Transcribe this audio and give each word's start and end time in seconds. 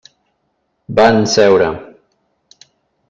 Van 0.99 1.21
seure. 1.33 1.69